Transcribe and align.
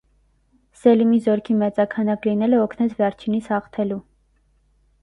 Սելիմի 0.79 1.19
զորքի 1.27 1.57
մեծաքանակ 1.59 2.27
լինելը 2.31 2.63
օգնեց 2.65 2.97
վերջինիս 3.05 3.53
հաղթելու։ 3.57 4.01